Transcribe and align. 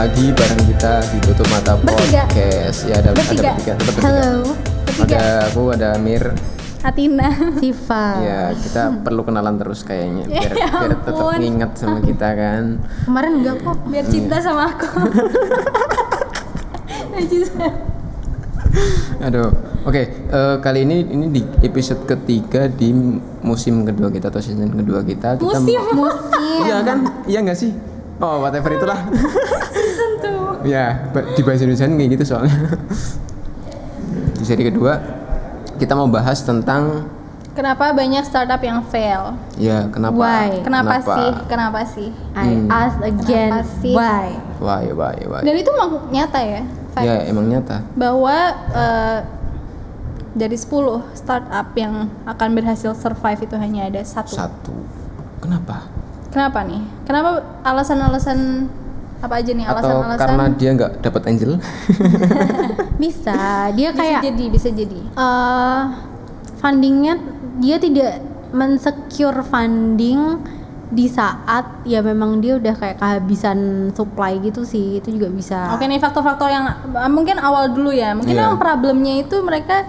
lagi 0.00 0.32
bareng 0.32 0.64
kita 0.64 1.04
di 1.12 1.18
tutup 1.28 1.44
mata 1.52 1.76
Bertiga. 1.76 2.24
podcast. 2.24 2.88
Ya 2.88 3.04
ada 3.04 3.12
Bertiga. 3.12 3.52
ada 3.52 3.52
bertiga, 3.52 3.72
tetap 3.76 3.92
bertiga. 3.92 4.08
Halo, 4.08 4.56
Ada 4.96 5.20
aku, 5.44 5.62
ada 5.76 5.86
Amir. 5.92 6.24
Atina 6.80 7.28
Siva. 7.60 8.04
Ya 8.24 8.56
kita 8.56 8.96
perlu 9.04 9.28
kenalan 9.28 9.60
terus 9.60 9.84
kayaknya 9.84 10.24
biar, 10.24 10.56
Ya 10.56 10.72
biar 10.72 10.96
tetap 11.04 11.36
nginget 11.36 11.72
sama 11.76 12.00
kita 12.00 12.28
kan. 12.32 12.80
Kemarin 13.04 13.44
enggak 13.44 13.60
kok. 13.60 13.76
biar 13.92 14.08
cinta 14.08 14.40
sama 14.40 14.72
aku. 14.72 14.88
Aduh, 19.20 19.52
oke 19.84 20.02
eh, 20.32 20.56
kali 20.64 20.88
ini 20.88 21.04
ini 21.12 21.28
di 21.28 21.44
episode 21.60 22.08
ketiga 22.08 22.72
di 22.72 22.88
musim 23.44 23.84
kedua 23.84 24.08
kita 24.08 24.32
atau 24.32 24.40
season 24.40 24.72
kedua 24.72 25.04
kita. 25.04 25.36
kita 25.36 25.60
musim 25.60 25.76
Musim. 25.92 26.64
Iya 26.64 26.88
kan? 26.88 26.98
Iya 27.28 27.44
nggak 27.44 27.58
sih? 27.60 27.76
Oh 28.20 28.40
whatever 28.40 28.72
itulah. 28.72 28.96
ya 30.62 31.08
di 31.10 31.40
bahasa 31.40 31.62
Indonesia 31.62 31.86
kayak 31.86 32.10
gitu 32.12 32.24
soalnya. 32.26 32.54
di 34.38 34.44
seri 34.44 34.64
kedua 34.64 34.94
kita 35.76 35.92
mau 35.92 36.06
bahas 36.06 36.40
tentang 36.40 37.06
kenapa 37.50 37.92
banyak 37.92 38.24
startup 38.24 38.58
yang 38.58 38.80
fail 38.84 39.36
ya 39.56 39.84
kenapa? 39.88 40.16
Why? 40.16 40.48
kenapa, 40.60 40.94
sih 40.98 41.30
kenapa 41.46 41.80
sih 41.84 42.08
I 42.32 42.46
Hmm. 42.48 42.68
ask 42.68 42.96
again 43.00 43.52
Kenapa 43.52 43.68
sih? 43.80 43.94
why? 43.94 44.28
Why, 44.58 44.84
why, 44.92 45.16
why? 45.24 45.40
dan 45.40 45.54
itu 45.54 45.70
memang 45.70 45.90
nyata 46.08 46.40
ya 46.40 46.62
fact. 46.90 47.04
Ya 47.04 47.16
emang 47.24 47.46
nyata. 47.46 47.80
bahwa 47.94 48.36
eh, 48.72 49.18
dari 50.30 50.54
10 50.54 50.70
startup 51.12 51.68
yang 51.74 52.06
akan 52.24 52.48
berhasil 52.52 52.94
survive 52.94 53.40
itu 53.40 53.56
hanya 53.56 53.86
ada 53.86 53.98
satu. 54.00 54.30
Satu. 54.30 54.74
Kenapa? 55.38 55.90
Kenapa 56.30 56.62
nih? 56.62 56.78
Kenapa 57.02 57.42
alasan-alasan 57.62 58.70
apa 59.20 59.34
aja 59.36 59.50
nih 59.50 59.64
Atau 59.64 59.76
alasan-alasan? 59.78 60.18
karena 60.18 60.44
dia 60.54 60.70
nggak 60.72 60.92
dapat 61.00 61.22
angel? 61.26 61.52
Bisa. 63.02 63.36
Dia 63.72 63.88
bisa 63.90 63.98
kayak 63.98 64.20
jadi, 64.24 64.44
bisa 64.48 64.68
jadi. 64.70 65.00
eh 65.10 65.82
fundingnya 66.56 67.16
dia 67.56 67.76
tidak 67.76 68.20
mensecure 68.50 69.40
funding 69.42 70.40
di 70.90 71.06
saat 71.06 71.64
ya 71.84 72.02
memang 72.02 72.42
dia 72.42 72.56
udah 72.56 72.74
kayak 72.74 72.98
kehabisan 72.98 73.58
supply 73.90 74.36
gitu 74.38 74.60
sih 74.60 74.98
itu 74.98 75.14
juga 75.14 75.30
bisa 75.30 75.70
Oke 75.70 75.86
nih 75.86 75.96
faktor-faktor 75.96 76.50
yang 76.50 76.66
eh, 76.66 77.08
mungkin 77.08 77.38
awal 77.38 77.70
dulu 77.70 77.88
ya. 77.90 78.12
Mungkin 78.12 78.34
Iya. 78.34 78.42
memang 78.42 78.58
problemnya 78.58 79.14
itu 79.16 79.38
mereka 79.40 79.86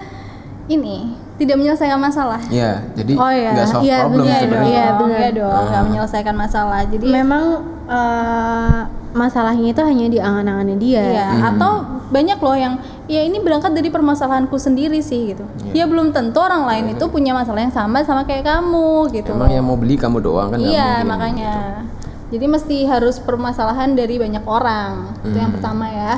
ini 0.66 1.10
tidak 1.34 1.58
menyelesaikan 1.58 1.98
masalah. 1.98 2.38
ya, 2.48 2.86
jadi 2.94 3.12
Oh, 3.14 3.26
iya. 3.28 3.50
nggak 3.50 3.66
solve 3.66 3.82
Iya, 3.82 3.96
problem 4.00 4.24
sebenarnya. 4.30 4.70
Iya, 4.70 4.86
benar. 4.94 5.18
iya 5.18 5.30
dong, 5.34 5.62
nggak 5.66 5.84
menyelesaikan 5.90 6.36
masalah. 6.38 6.80
Jadi 6.86 7.06
memang 7.08 7.44
eh, 7.84 8.80
masalahnya 9.12 9.72
itu 9.72 9.82
hanya 9.84 10.06
di 10.08 10.18
angan-angannya 10.18 10.76
dia 10.80 11.04
Iya, 11.04 11.28
atau 11.52 11.72
banyak 12.12 12.38
loh 12.40 12.56
yang 12.56 12.74
ya 13.08 13.24
ini 13.24 13.40
berangkat 13.40 13.72
dari 13.72 13.88
permasalahanku 13.88 14.56
sendiri 14.60 15.00
sih 15.00 15.32
gitu. 15.32 15.44
Iya. 15.72 15.84
Ya 15.84 15.84
belum 15.88 16.12
tentu 16.12 16.40
orang 16.40 16.68
lain 16.68 16.96
itu 16.96 17.04
punya 17.08 17.32
masalah 17.32 17.64
yang 17.64 17.72
sama 17.72 18.04
sama 18.04 18.28
kayak 18.28 18.44
kamu 18.44 19.08
gitu. 19.16 19.32
Emang 19.32 19.52
yang 19.52 19.64
mau 19.64 19.76
beli 19.76 19.96
kamu 19.96 20.20
doang 20.20 20.52
kan? 20.52 20.58
iya, 20.60 21.00
makanya. 21.04 21.84
Jadi 22.32 22.46
mesti 22.48 22.76
harus 22.88 23.20
permasalahan 23.20 23.92
dari 23.92 24.16
banyak 24.16 24.44
orang. 24.48 25.20
Itu 25.20 25.36
yang 25.36 25.52
pertama 25.52 25.84
ya. 25.88 26.16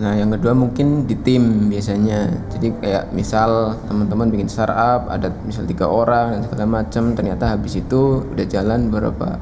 Nah, 0.00 0.16
yang 0.16 0.32
kedua 0.32 0.56
mungkin 0.56 1.04
di 1.04 1.12
tim 1.20 1.68
biasanya. 1.68 2.48
Jadi 2.56 2.72
kayak 2.80 3.12
misal 3.12 3.76
teman-teman 3.84 4.32
bikin 4.32 4.48
startup, 4.48 5.12
ada 5.12 5.28
misal 5.44 5.68
tiga 5.68 5.84
orang 5.84 6.32
dan 6.32 6.40
segala 6.48 6.64
macam, 6.80 7.12
ternyata 7.12 7.52
habis 7.52 7.76
itu 7.76 8.24
udah 8.32 8.46
jalan 8.48 8.88
berapa 8.88 9.36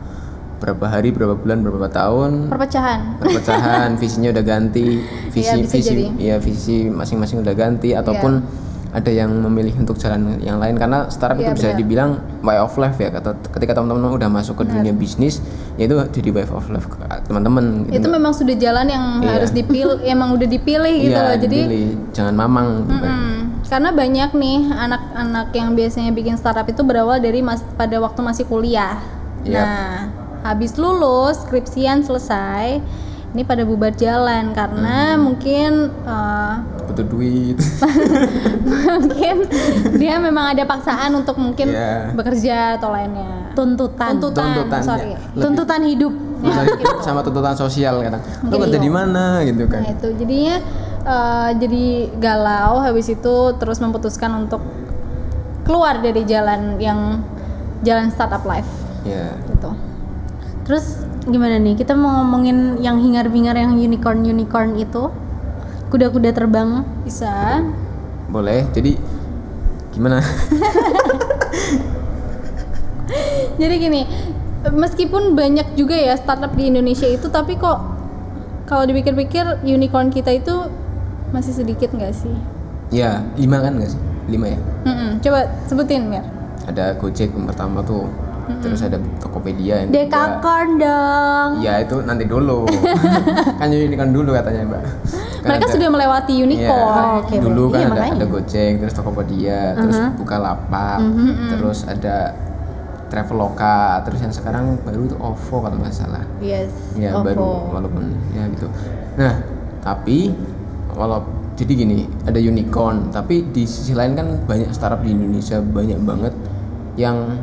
berapa 0.60 0.84
hari, 0.86 1.08
berapa 1.08 1.34
bulan, 1.34 1.64
berapa 1.64 1.88
tahun, 1.88 2.46
Perpecahan. 2.46 3.16
perpecahan, 3.16 3.88
visinya 3.96 4.28
udah 4.30 4.44
ganti, 4.44 5.00
visi 5.32 5.48
Iya, 5.48 5.56
bisa 5.58 5.74
visi 5.74 5.88
jadi. 5.88 6.04
ya 6.16 6.36
visi 6.36 6.76
masing-masing 6.86 7.40
udah 7.40 7.54
ganti 7.54 7.90
ataupun 7.90 8.44
ada 8.90 9.06
yang 9.06 9.30
memilih 9.30 9.70
untuk 9.78 9.94
jalan 9.96 10.36
yang 10.38 10.58
lain 10.58 10.74
karena 10.74 11.06
startup 11.08 11.38
Iya, 11.38 11.46
itu 11.46 11.52
bisa 11.54 11.68
benar. 11.68 11.78
dibilang 11.78 12.10
way 12.42 12.58
of 12.58 12.74
life 12.74 12.98
ya 12.98 13.08
kata 13.08 13.38
ketika 13.48 13.72
teman-teman 13.72 14.10
udah 14.10 14.26
masuk 14.26 14.58
ke 14.58 14.64
dunia 14.66 14.90
bisnis 14.90 15.38
ya 15.78 15.86
itu 15.86 15.94
jadi 16.10 16.28
way 16.28 16.42
of 16.44 16.66
life 16.66 16.90
teman-teman 17.22 17.86
gitu. 17.86 18.02
itu 18.02 18.08
memang 18.10 18.34
sudah 18.34 18.50
jalan 18.52 18.84
yang 18.84 19.04
Iya. 19.22 19.30
harus 19.32 19.54
dipilih, 19.54 20.02
emang 20.10 20.34
udah 20.34 20.44
dipilih 20.44 20.94
gitu 20.98 21.14
Iya, 21.14 21.22
loh. 21.24 21.36
Jadi 21.38 21.58
dipilih. 21.62 21.86
jangan 22.10 22.34
mamang 22.34 22.68
gitu. 22.84 23.06
Mm, 23.06 23.38
karena 23.64 23.90
banyak 23.94 24.30
nih 24.34 24.58
anak-anak 24.68 25.46
yang 25.54 25.68
biasanya 25.72 26.10
bikin 26.10 26.34
startup 26.34 26.66
itu 26.66 26.82
berawal 26.82 27.16
dari 27.16 27.40
mas 27.40 27.62
pada 27.78 27.94
waktu 27.96 28.18
masih 28.20 28.44
kuliah. 28.44 28.98
Yap. 29.40 29.54
Nah, 29.62 29.94
habis 30.42 30.74
lulus, 30.74 31.40
skripsian 31.40 32.00
selesai, 32.00 32.80
ini 33.30 33.42
pada 33.42 33.62
bubar 33.62 33.92
jalan 33.92 34.50
karena 34.50 35.14
mungkin 35.14 35.70
eh, 36.02 36.54
butuh 36.84 37.06
duit 37.06 37.54
mungkin 38.90 39.46
dia 39.94 40.18
memang 40.18 40.50
ada 40.50 40.64
paksaan 40.64 41.14
untuk 41.14 41.36
mungkin 41.36 41.70
Iya. 41.70 42.10
bekerja 42.12 42.56
atau 42.76 42.90
lainnya. 42.90 43.50
tuntutan 43.50 44.16
Tuntutan, 44.16 44.46
tuntutan 44.56 44.80
sorry. 44.80 45.10
ya. 45.10 45.18
Lebih- 45.20 45.42
tuntutan 45.42 45.80
hidup 45.84 46.14
sama 47.00 47.20
tuntutan 47.20 47.52
sosial 47.52 48.00
kadang 48.00 48.18
lu 48.18 48.30
Mungkin 48.48 48.58
kerja 48.64 48.78
iya. 48.78 48.82
di 48.82 48.90
mana 48.90 49.24
gitu 49.42 49.62
kan 49.66 49.82
Nah 49.82 49.92
itu 49.92 50.08
jadinya 50.16 50.56
eh, 51.04 51.48
jadi 51.56 51.84
galau 52.16 52.80
habis 52.80 53.06
itu 53.06 53.34
terus 53.54 53.78
memutuskan 53.78 54.32
untuk 54.40 54.62
keluar 55.62 55.98
dari 55.98 56.24
jalan 56.24 56.74
yang 56.78 57.22
jalan 57.80 58.08
startup 58.08 58.42
life 58.42 58.66
ya 59.02 59.30
gitu. 59.46 59.70
Terus 60.70 61.02
gimana 61.26 61.58
nih? 61.58 61.74
Kita 61.74 61.98
mau 61.98 62.22
ngomongin 62.22 62.78
yang 62.78 63.02
hingar-bingar 63.02 63.58
yang 63.58 63.74
unicorn-unicorn 63.74 64.78
itu. 64.78 65.10
Kuda-kuda 65.90 66.30
terbang. 66.30 66.86
Bisa. 67.02 67.58
boleh 68.30 68.62
jadi 68.70 68.94
gimana 69.90 70.22
Jadi 73.58 73.74
gini, 73.82 74.06
meskipun 74.70 75.34
banyak 75.34 75.74
juga 75.74 75.98
ya 75.98 76.14
startup 76.14 76.54
di 76.54 76.70
Indonesia 76.70 77.10
itu 77.10 77.26
tapi 77.26 77.58
kok 77.58 77.82
kalau 78.70 78.86
dipikir-pikir 78.86 79.66
unicorn 79.66 80.14
kita 80.14 80.30
itu 80.30 80.70
masih 81.34 81.58
sedikit 81.58 81.90
nggak 81.90 82.14
sih? 82.14 82.38
ya 82.94 83.26
lima 83.34 83.58
kan 83.58 83.82
nggak 83.82 83.90
sih 83.90 83.98
lima 84.30 84.54
ya 84.54 84.62
Mm-mm. 84.86 85.18
Coba 85.18 85.50
sebutin 85.66 86.06
Mir. 86.06 86.22
ada 86.70 86.94
Gojek 86.94 87.34
yang 87.34 87.50
pertama 87.50 87.82
tuh 87.82 88.06
terus 88.58 88.80
ada 88.80 88.98
Tokopedia 89.16 89.74
yang. 89.80 89.90
Dekakorn 89.90 90.70
dong. 90.76 91.50
ya 91.60 91.78
itu 91.78 92.02
nanti 92.02 92.24
dulu 92.24 92.66
kan 93.60 93.68
unicorn 93.68 94.10
dulu 94.10 94.30
katanya 94.32 94.66
mbak 94.66 94.82
Kan 95.40 95.48
Mereka 95.48 95.64
ada- 95.64 95.72
sudah 95.72 95.88
melewati 95.88 96.32
Iya, 96.32 96.44
unicorn. 96.44 96.92
Oh, 97.00 97.12
oke, 97.18 97.34
dulu 97.34 97.62
kan 97.66 97.78
Iya, 97.78 97.86
ada, 97.86 97.94
makanya. 97.94 98.12
ada 98.14 98.26
Gojek, 98.28 98.72
terus 98.76 98.92
Tokopedia, 98.92 99.60
terus 99.74 99.96
Bukalapak, 100.14 100.98
terus 101.48 101.78
ada 101.84 102.16
Traveloka, 103.08 103.78
terus 104.04 104.20
yang 104.20 104.30
sekarang 104.30 104.78
baru 104.80 105.02
itu 105.02 105.16
OVO 105.16 105.56
kalau 105.60 105.76
nggak 105.76 105.90
salah. 105.90 106.22
Yes. 106.38 106.70
Ya 106.94 107.10
OVO. 107.12 107.24
baru 107.24 107.48
walaupun 107.72 108.04
ya 108.30 108.46
gitu. 108.48 108.68
Nah 109.16 109.34
tapi 109.80 110.30
walau 110.92 111.24
jadi 111.56 111.72
gini 111.74 111.98
ada 112.22 112.38
unicorn, 112.38 113.10
tapi 113.10 113.50
di 113.50 113.64
sisi 113.64 113.92
lain 113.92 114.14
kan 114.14 114.44
banyak 114.44 114.70
startup 114.70 115.00
di 115.00 115.10
Indonesia 115.10 115.58
banyak 115.58 115.98
banget 116.00 116.34
yang 116.94 117.34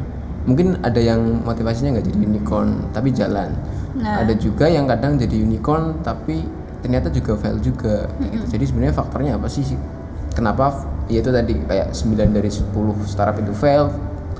mungkin 0.47 0.79
ada 0.79 0.97
yang 0.97 1.43
motivasinya 1.43 1.99
nggak 1.99 2.07
jadi 2.07 2.19
unicorn 2.23 2.69
tapi 2.95 3.11
jalan. 3.11 3.51
Nah. 3.99 4.23
Ada 4.23 4.33
juga 4.33 4.65
yang 4.65 4.87
kadang 4.87 5.19
jadi 5.19 5.43
unicorn 5.43 5.99
tapi 6.01 6.47
ternyata 6.79 7.11
juga 7.11 7.35
fail 7.35 7.59
juga. 7.59 8.07
kayak 8.17 8.31
gitu. 8.31 8.45
Jadi 8.55 8.63
sebenarnya 8.63 8.95
faktornya 8.95 9.31
apa 9.35 9.45
sih? 9.45 9.75
Kenapa? 10.31 10.71
Ya 11.07 11.19
itu 11.19 11.31
tadi 11.31 11.53
kayak 11.65 11.91
9 11.91 12.31
dari 12.31 12.47
10 12.47 12.63
startup 13.03 13.35
itu 13.37 13.51
fail. 13.51 13.91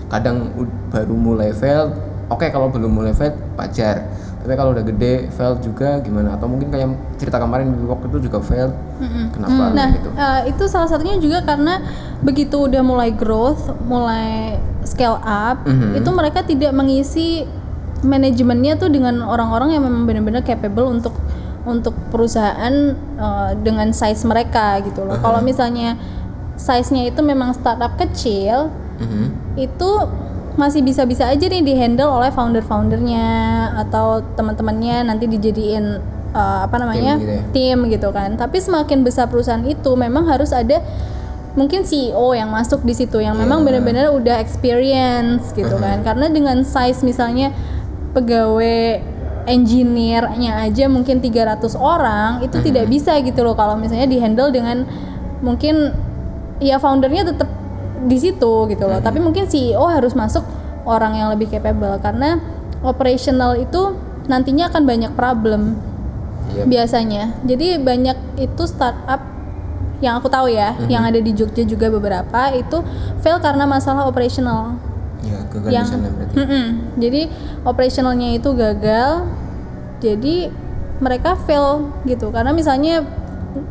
Kadang 0.08 0.56
baru 0.88 1.16
mulai 1.16 1.52
fail. 1.52 1.92
Oke 2.28 2.48
kalau 2.50 2.72
belum 2.72 2.92
mulai 2.92 3.12
fail 3.12 3.36
wajar. 3.60 4.08
Tapi 4.38 4.54
kalau 4.56 4.72
udah 4.72 4.86
gede 4.86 5.28
fail 5.34 5.60
juga 5.60 6.00
gimana? 6.00 6.40
Atau 6.40 6.48
mungkin 6.48 6.72
kayak 6.72 6.88
cerita 7.20 7.36
kemarin 7.36 7.74
Bibok 7.74 8.00
itu 8.08 8.32
juga 8.32 8.40
fail. 8.40 8.72
Kenapa 9.36 9.76
Nah, 9.76 9.90
gitu? 9.92 10.10
eh, 10.14 10.42
itu 10.56 10.64
salah 10.72 10.88
satunya 10.88 11.20
juga 11.20 11.44
karena 11.44 11.84
begitu 12.24 12.64
udah 12.64 12.80
mulai 12.80 13.12
growth, 13.12 13.76
mulai 13.84 14.56
scale 14.88 15.20
up, 15.20 15.68
Mhm. 15.68 16.00
itu 16.00 16.10
mereka 16.10 16.40
tidak 16.42 16.72
mengisi 16.72 17.44
manajemennya 18.00 18.80
tuh 18.80 18.88
dengan 18.88 19.20
orang-orang 19.22 19.76
yang 19.76 19.84
memang 19.84 20.08
benar-benar 20.08 20.48
capable 20.48 20.88
untuk 20.88 21.12
untuk 21.68 21.92
perusahaan 22.10 22.96
eh, 22.96 23.52
dengan 23.60 23.92
size 23.92 24.24
mereka 24.24 24.80
gitu 24.80 25.04
loh. 25.04 25.20
Kalau 25.20 25.44
misalnya 25.44 26.00
size-nya 26.56 27.12
itu 27.12 27.20
memang 27.20 27.52
startup 27.52 28.00
kecil, 28.00 28.72
Mhm. 28.98 29.60
itu 29.60 29.92
masih 30.58 30.82
bisa-bisa 30.82 31.30
aja 31.30 31.46
nih 31.46 31.62
dihandle 31.62 32.10
oleh 32.10 32.34
founder-foundernya 32.34 33.28
atau 33.78 34.26
teman-temannya 34.34 35.06
nanti 35.06 35.30
dijadiin 35.30 36.02
uh, 36.34 36.66
apa 36.66 36.82
namanya 36.82 37.22
gitu 37.22 37.30
ya. 37.30 37.42
tim 37.54 37.78
gitu 37.94 38.10
kan 38.10 38.34
tapi 38.36 38.58
semakin 38.58 39.06
besar 39.06 39.30
perusahaan 39.30 39.62
itu 39.62 39.94
memang 39.94 40.26
harus 40.26 40.50
ada 40.50 40.82
mungkin 41.58 41.82
CEO 41.82 42.38
yang 42.38 42.54
masuk 42.54 42.86
di 42.86 42.94
situ 42.94 43.18
yang 43.18 43.34
memang 43.34 43.66
Iya. 43.66 43.66
benar-benar 43.66 44.06
udah 44.14 44.38
experience 44.38 45.50
gitu 45.58 45.74
kan. 45.82 46.06
Karena 46.06 46.30
dengan 46.30 46.62
size 46.62 47.02
misalnya 47.02 47.50
pegawai 48.14 49.02
engineer-nya 49.50 50.62
aja 50.70 50.86
mungkin 50.86 51.18
300 51.18 51.74
orang 51.74 52.46
itu 52.46 52.62
tidak 52.62 52.86
bisa 52.86 53.18
gitu 53.26 53.42
loh 53.42 53.58
kalau 53.58 53.74
misalnya 53.74 54.06
dihandle 54.06 54.54
dengan 54.54 54.86
mungkin 55.42 55.96
ya 56.62 56.78
foundernya 56.78 57.34
tetap 57.34 57.50
di 58.06 58.18
situ 58.22 58.54
gitu 58.70 58.86
loh. 58.86 59.02
Tapi 59.02 59.18
mungkin 59.18 59.50
CEO 59.50 59.82
harus 59.90 60.14
masuk 60.14 60.46
orang 60.86 61.18
yang 61.18 61.34
lebih 61.34 61.50
capable 61.50 61.98
karena 61.98 62.38
operational 62.86 63.58
itu 63.58 63.98
nantinya 64.30 64.70
akan 64.70 64.84
banyak 64.86 65.12
problem 65.18 65.82
Yep. 66.48 66.64
biasanya. 66.72 67.24
Jadi 67.44 67.76
banyak 67.76 68.40
itu 68.40 68.64
startup 68.64 69.20
yang 69.98 70.22
aku 70.22 70.30
tahu 70.30 70.48
ya 70.52 70.78
yang 70.86 71.02
ada 71.02 71.18
di 71.18 71.34
Jogja 71.34 71.66
juga 71.66 71.90
beberapa 71.90 72.54
itu 72.54 72.86
fail 73.22 73.42
karena 73.42 73.66
masalah 73.66 74.06
operational. 74.06 74.78
Ya 75.26 75.42
gagal 75.50 75.70
yang 75.74 75.86
di 75.86 75.92
sana 75.92 76.08
berarti. 76.14 76.36
Mm-mm. 76.38 76.66
jadi 77.02 77.22
operationalnya 77.66 78.30
itu 78.38 78.50
gagal 78.54 79.26
jadi 79.98 80.54
mereka 81.02 81.34
fail 81.34 81.90
gitu. 82.06 82.30
Karena 82.30 82.54
misalnya 82.54 83.02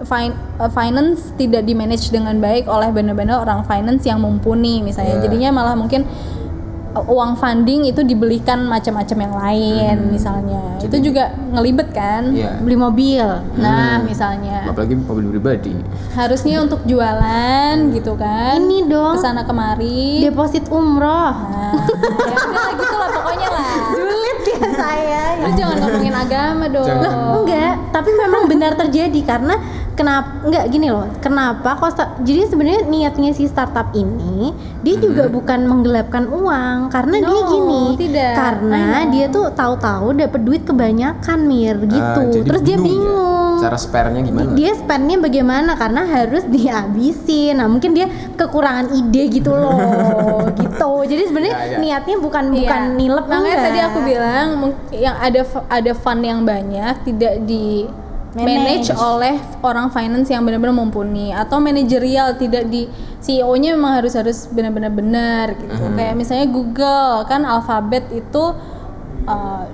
fin- 0.03 0.35
uh, 0.59 0.71
finance 0.71 1.31
tidak 1.39 1.63
di 1.63 1.75
manage 1.79 2.11
dengan 2.11 2.35
baik 2.43 2.67
oleh 2.67 2.91
benar-benar 2.91 3.43
orang 3.43 3.63
finance 3.63 4.03
yang 4.07 4.19
mumpuni 4.19 4.83
misalnya. 4.83 5.23
Ya. 5.23 5.31
jadinya 5.31 5.51
malah 5.55 5.79
mungkin 5.79 6.03
uang 6.99 7.37
funding 7.37 7.85
itu 7.85 8.01
dibelikan 8.01 8.65
macam-macam 8.65 9.17
yang 9.19 9.35
lain 9.35 9.97
misalnya. 10.09 10.63
Itu 10.79 10.89
Jadi- 10.93 11.05
juga 11.05 11.25
ngelibet 11.53 11.89
kan 11.91 12.31
Iya. 12.31 12.57
beli 12.59 12.75
mobil. 12.75 13.27
Nah 13.57 14.01
misalnya. 14.01 14.65
Apalagi 14.65 14.97
mobil 14.97 15.29
pribadi. 15.31 15.75
Harusnya 16.13 16.61
untuk 16.61 16.81
jualan 16.85 17.75
gitu 17.93 18.15
kan 18.15 18.59
ini 18.59 18.85
dong. 18.85 19.15
ke 19.15 19.23
sana 19.23 19.43
kemari. 19.43 20.21
Deposit 20.23 20.69
umroh. 20.69 21.33
Nah, 21.47 21.73
ya 22.27 22.37
udah 22.39 22.69
gitu 22.75 22.97
lah 22.97 23.09
pokoknya 23.11 23.49
lah. 23.49 23.69
julid 23.91 24.39
ya 24.43 24.61
saya 24.73 25.23
Lu 25.37 25.49
jangan 25.53 25.77
ngomongin 25.79 26.15
agama 26.15 26.65
dong. 26.67 26.87
Jangan. 26.87 27.13
enggak 27.37 27.75
tapi 27.91 28.11
memang 28.13 28.43
benar 28.47 28.73
terjadi 28.75 29.21
karena 29.23 29.55
kenapa 29.97 30.45
enggak 30.45 30.65
gini 30.69 30.87
loh 30.87 31.09
kenapa 31.19 31.75
kok 31.75 31.97
jadi 32.21 32.47
sebenarnya 32.47 32.83
niatnya 32.85 33.33
si 33.33 33.45
startup 33.45 33.91
ini 33.91 34.53
dia 34.81 34.97
juga 34.97 35.27
bukan 35.27 35.65
menggelapkan 35.65 36.29
uang 36.29 36.89
karena 36.89 37.17
dia 37.19 37.33
No, 37.35 37.49
gini 37.49 37.85
tidak. 37.99 38.33
karena 38.35 38.85
dia 39.07 39.27
tuh 39.27 39.49
tahu-tahu 39.51 40.13
dapat 40.15 40.41
duit 40.41 40.63
kebanyakan 40.63 41.39
mir 41.43 41.81
gitu 41.83 41.97
Ah, 42.15 42.29
jadi 42.29 42.45
terus 42.45 42.63
dia 42.63 42.77
bingung 42.77 43.57
ya. 43.57 43.63
cara 43.63 43.77
spare-nya 43.77 44.21
gimana 44.21 44.53
dia 44.53 44.73
spendnya 44.75 45.17
bagaimana 45.17 45.73
karena 45.75 46.05
harus 46.05 46.45
dihabisin 46.47 47.57
nah 47.57 47.67
mungkin 47.67 47.91
dia 47.91 48.07
kekurangan 48.35 48.93
ide 48.93 49.33
gitu 49.33 49.51
loh 49.51 49.81
gitu 50.61 50.93
jadi 51.05 51.23
sebenarnya 51.25 51.55
Ya, 51.57 51.65
ya. 51.65 51.79
niatnya 51.79 52.17
bukan 52.19 52.45
bukan 52.53 52.81
Iya. 52.85 52.95
nilep 52.95 53.25
Makanya 53.25 53.41
enggak. 53.49 53.65
tadi 53.65 53.79
aku 53.81 53.99
bilang 54.03 54.47
yang 54.93 55.17
ada 55.17 55.41
ada 55.69 55.93
fund 55.95 56.21
yang 56.21 56.41
banyak 56.43 56.95
tidak 57.03 57.35
di 57.43 57.89
manage 58.37 58.93
Manage. 58.93 59.01
oleh 59.01 59.35
orang 59.65 59.89
finance 59.89 60.29
yang 60.29 60.45
benar-benar 60.45 60.77
mumpuni 60.77 61.33
atau 61.33 61.57
manajerial 61.57 62.37
tidak 62.37 62.69
di 62.69 62.85
CEO-nya 63.19 63.73
memang 63.73 63.97
harus 63.97 64.13
harus 64.13 64.45
benar-benar 64.53 64.93
benar 64.93 65.57
gitu. 65.57 65.83
Kayak 65.97 66.15
misalnya 66.15 66.47
Google 66.47 67.25
kan 67.25 67.49
Alphabet 67.49 68.05
itu 68.13 68.45
uh, 69.25 69.65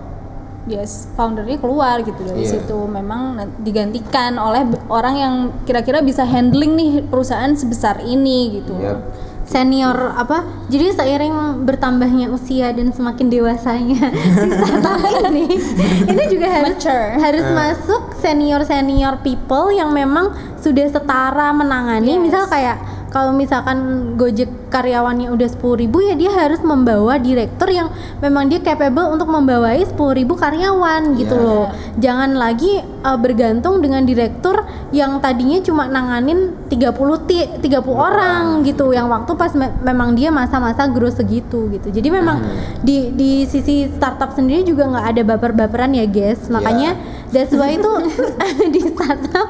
yes, 0.65 1.11
foundernya 1.19 1.59
keluar 1.59 2.01
gitu 2.01 2.23
dari 2.23 2.47
Iya. 2.47 2.63
situ 2.63 2.79
memang 2.87 3.35
digantikan 3.61 4.39
oleh 4.39 4.63
orang 4.87 5.15
yang 5.19 5.35
kira-kira 5.67 5.99
bisa 5.99 6.23
handling 6.23 6.79
nih 6.79 6.91
perusahaan 7.03 7.51
sebesar 7.53 7.99
ini 8.07 8.63
gitu. 8.63 8.79
Yap. 8.79 9.03
Senior 9.53 10.17
apa 10.17 10.49
jadi 10.73 10.97
seiring 10.97 11.69
bertambahnya 11.69 12.33
usia 12.33 12.73
dan 12.73 12.89
semakin 12.89 13.29
dewasanya 13.29 14.09
si 14.41 14.49
startup 14.49 14.97
ini 15.29 15.61
ini 16.09 16.23
juga 16.33 16.49
harus 16.49 16.81
Mature. 16.81 17.21
harus 17.21 17.47
masuk 17.53 18.03
senior 18.17 18.65
senior 18.65 19.21
people 19.21 19.69
yang 19.69 19.93
memang 19.93 20.33
sudah 20.57 20.89
setara 20.89 21.53
menangani 21.53 22.17
Yes. 22.17 22.23
misal 22.25 22.45
kayak 22.49 22.81
kalau 23.13 23.31
misalkan 23.31 23.79
Gojek 24.17 24.73
karyawannya 24.73 25.29
udah 25.29 25.45
10.000 25.47 25.61
ribu 25.79 26.01
ya 26.01 26.17
dia 26.17 26.33
harus 26.33 26.65
membawa 26.65 27.21
direktur 27.21 27.69
yang 27.69 27.93
memang 28.19 28.49
dia 28.49 28.57
capable 28.59 29.05
untuk 29.07 29.29
membawai 29.29 29.85
10.000 29.85 29.93
ribu 30.17 30.33
karyawan 30.33 31.13
gitu 31.15 31.37
Iya. 31.37 31.45
loh. 31.45 31.67
Jangan 32.01 32.33
lagi 32.33 32.81
uh, 32.81 33.21
bergantung 33.21 33.79
dengan 33.79 34.03
direktur 34.03 34.65
yang 34.91 35.21
tadinya 35.21 35.61
cuma 35.61 35.85
nanganin 35.87 36.57
30 36.67 37.29
ti 37.29 37.45
30 37.61 37.85
orang 37.93 38.65
gitu. 38.65 38.91
Yang 38.91 39.07
waktu 39.13 39.33
pas 39.37 39.53
me- 39.53 39.77
memang 39.85 40.17
dia 40.17 40.33
masa-masa 40.33 40.89
grow 40.89 41.13
segitu 41.13 41.69
gitu. 41.69 41.93
Jadi 41.93 42.09
memang 42.09 42.41
di 42.81 43.13
di 43.13 43.45
sisi 43.45 43.93
startup 43.93 44.33
sendiri 44.33 44.65
juga 44.65 44.89
nggak 44.89 45.07
ada 45.07 45.23
baper-baperan 45.27 45.93
ya 45.93 46.09
guys. 46.09 46.49
Makanya 46.49 46.97
that's 47.29 47.53
why 47.53 47.77
itu 47.77 47.93
di 48.75 48.81
startup 48.89 49.49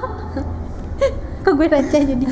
kok 1.44 1.52
gue 1.52 1.66
receh 1.66 2.02
jadi 2.04 2.24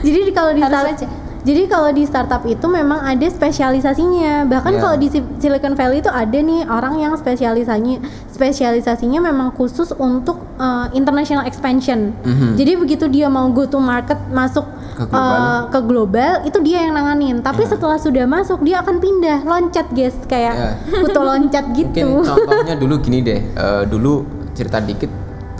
jadi 0.00 0.18
di- 0.22 0.34
kalau 0.34 0.50
di 0.50 0.60
receh. 0.60 1.08
jadi 1.42 1.62
kalau 1.66 1.90
di 1.90 2.02
startup 2.02 2.42
itu 2.44 2.66
memang 2.66 2.98
ada 3.00 3.22
spesialisasinya. 3.22 4.44
Bahkan 4.44 4.72
Iya. 4.72 4.80
kalau 4.80 4.96
di 4.96 5.06
Si- 5.06 5.30
Silicon 5.38 5.74
Valley 5.74 6.00
itu 6.00 6.08
ada 6.08 6.34
nih 6.34 6.66
orang 6.66 6.98
yang 6.98 7.14
spesialisasinya 7.14 8.02
spesialisasinya 8.26 9.20
memang 9.20 9.50
khusus 9.50 9.90
untuk 9.92 10.42
uh, 10.56 10.90
international 10.90 11.42
expansion. 11.44 12.10
Mhm. 12.20 12.54
Jadi 12.54 12.72
begitu 12.76 13.04
dia 13.06 13.26
mau 13.26 13.46
go 13.48 13.64
to 13.64 13.78
market 13.78 14.18
masuk 14.28 14.66
Ke 14.92 15.04
global. 15.04 15.22
uh, 15.30 15.60
ke 15.68 15.78
global 15.80 16.32
itu 16.42 16.58
dia 16.60 16.82
yang 16.82 16.92
nanganin. 16.92 17.38
Tapi 17.40 17.62
Iya. 17.62 17.70
setelah 17.72 17.96
sudah 17.96 18.24
masuk 18.24 18.60
dia 18.60 18.80
akan 18.80 18.98
pindah 18.98 19.38
loncat 19.42 19.86
guys 19.90 20.18
kayak 20.24 20.82
kutu 20.84 21.20
loncat 21.20 21.64
Mungkin 21.64 21.94
gitu. 21.94 22.08
contohnya 22.22 22.74
dulu 22.74 22.98
gini 22.98 23.18
deh, 23.20 23.40
eh, 23.46 23.82
dulu 23.86 24.26
cerita 24.50 24.78
dikit 24.78 25.10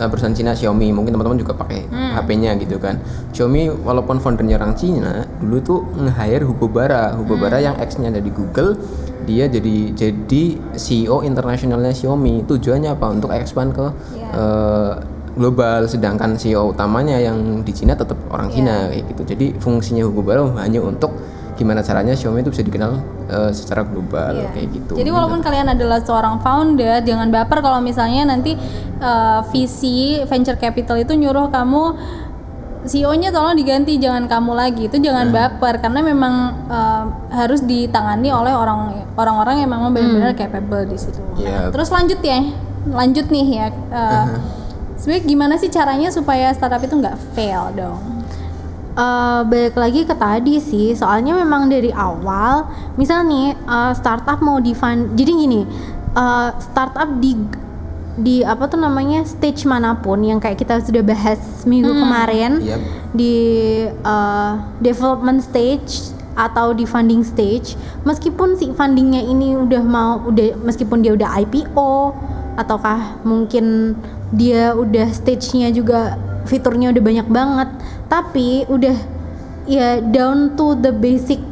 perusahaan 0.05 0.37
Cina 0.37 0.53
Xiaomi, 0.53 0.93
mungkin 0.93 1.17
teman-teman 1.17 1.41
juga 1.41 1.57
pakai 1.57 1.89
HP-nya 1.89 2.53
gitu 2.61 2.77
kan. 2.77 3.01
Xiaomi 3.33 3.73
walaupun 3.81 4.21
foundernya 4.21 4.61
orang 4.61 4.77
Cina, 4.77 5.25
dulu 5.41 5.57
tuh 5.65 5.79
nge-hire 5.97 6.45
Hugo 6.45 6.69
Bara, 6.69 7.17
Hugo 7.17 7.33
Bara 7.41 7.57
yang 7.57 7.73
ex-nya 7.81 8.13
dari 8.13 8.29
Google, 8.29 8.77
dia 9.25 9.49
jadi 9.49 9.91
jadi 9.97 10.43
CEO 10.77 11.25
internasionalnya 11.25 11.91
Xiaomi. 11.91 12.45
Tujuannya 12.45 12.93
apa? 12.93 13.05
Untuk 13.09 13.33
expand 13.33 13.73
ke 13.73 13.85
eh, 14.37 14.93
global, 15.37 15.85
sedangkan 15.89 16.37
CEO 16.37 16.73
utamanya 16.73 17.17
yang 17.21 17.61
di 17.61 17.73
Cina 17.73 17.93
tetap 17.97 18.17
orang 18.29 18.53
Cina 18.53 18.89
kayak 18.93 19.03
gitu. 19.13 19.21
Jadi 19.35 19.45
fungsinya 19.57 20.05
Hugo 20.05 20.21
Bara 20.21 20.45
hanya 20.61 20.79
untuk 20.81 21.13
gimana 21.57 21.81
caranya 21.81 22.13
Xiaomi 22.13 22.39
itu 22.39 22.53
bisa 22.53 22.61
dikenal 22.61 22.91
eh, 23.27 23.51
secara 23.51 23.81
global 23.81 24.37
Iya. 24.37 24.49
kayak 24.53 24.67
gitu. 24.71 24.93
Jadi 24.95 25.09
walaupun 25.09 25.41
kalian 25.41 25.67
adalah 25.67 25.99
seorang 25.99 26.37
founder, 26.39 27.01
jangan 27.01 27.27
baper 27.27 27.59
kalau 27.59 27.81
misalnya 27.81 28.23
nanti 28.23 28.53
uh, 29.01 29.41
visi 29.49 30.21
venture 30.23 30.55
capital 30.55 30.95
itu 30.95 31.11
nyuruh 31.11 31.49
kamu 31.49 31.97
CEO-nya 32.87 33.35
tolong 33.35 33.57
diganti, 33.57 33.99
jangan 33.99 34.31
kamu 34.31 34.51
lagi. 34.55 34.87
Itu 34.87 35.01
jangan 35.01 35.27
baper 35.27 35.83
karena 35.83 35.99
memang 35.99 36.33
uh, 36.71 37.03
harus 37.35 37.59
ditangani 37.59 38.31
oleh 38.31 38.55
orang 38.55 39.03
orang-orang 39.19 39.59
yang 39.59 39.69
memang 39.73 39.91
benar-benar 39.91 40.37
capable 40.37 40.87
di 40.87 40.95
situ. 40.95 41.19
Nah, 41.19 41.41
Iya. 41.41 41.59
terus 41.73 41.91
lanjut 41.91 42.21
ya, 42.23 42.39
lanjut 42.87 43.27
nih 43.27 43.47
ya. 43.49 43.67
Uh, 43.91 44.27
Sebenarnya 44.97 45.23
gimana 45.29 45.53
sih 45.61 45.69
caranya 45.69 46.09
supaya 46.09 46.49
startup 46.53 46.81
itu 46.81 46.97
nggak 46.97 47.17
fail 47.37 47.69
dong? 47.75 48.16
Eh, 48.97 49.41
balik 49.45 49.77
lagi 49.77 50.09
ke 50.09 50.15
tadi 50.17 50.57
sih 50.57 50.97
soalnya 50.97 51.37
memang 51.37 51.69
dari 51.69 51.93
awal 51.93 52.65
misal 52.97 53.21
nih 53.29 53.53
eh, 53.53 53.93
startup 53.93 54.41
mau 54.41 54.57
di 54.57 54.73
fund 54.73 55.13
jadi 55.13 55.37
gini 55.37 55.61
eh, 56.17 56.49
startup 56.57 57.05
di 57.21 57.37
di 58.17 58.41
apa 58.41 58.65
tuh 58.65 58.81
namanya 58.81 59.21
stage 59.21 59.69
mana 59.69 59.93
pun 60.01 60.17
yang 60.25 60.41
kayak 60.41 60.57
kita 60.57 60.81
sudah 60.81 61.05
bahas 61.05 61.37
minggu 61.69 61.93
kemarin 61.93 62.57
Yap. 62.65 62.81
di 63.13 63.37
eh, 63.85 64.53
development 64.81 65.45
stage 65.45 66.17
atau 66.33 66.73
di 66.73 66.89
funding 66.89 67.21
stage 67.21 67.77
meskipun 68.01 68.57
si 68.57 68.73
fundingnya 68.73 69.21
ini 69.21 69.61
udah 69.61 69.83
mau 69.85 70.25
udah 70.25 70.57
meskipun 70.65 71.05
dia 71.05 71.13
udah 71.13 71.37
IPO 71.45 72.17
ataukah 72.57 73.21
mungkin 73.21 73.93
dia 74.33 74.73
udah 74.73 75.13
stage-nya 75.13 75.69
juga 75.69 76.17
fiturnya 76.47 76.89
udah 76.89 77.03
banyak 77.03 77.27
banget 77.27 77.69
tapi 78.07 78.63
udah 78.65 78.95
ya 79.65 79.99
down 79.99 80.55
to 80.55 80.73
the 80.75 80.89
basic 80.89 81.43